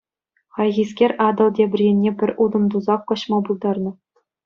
Хайхискер 0.55 1.11
Атӑл 1.27 1.49
тепӗр 1.55 1.79
енне 1.89 2.11
пӗр 2.19 2.29
утӑм 2.45 2.63
тусах 2.75 3.01
каҫма 3.09 3.37
пултарнӑ. 3.47 3.91